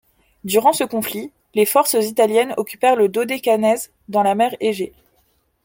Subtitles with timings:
[0.43, 4.93] Durant ce conflit, les forces italiennes occupèrent le Dodécanèse dans la mer Égée.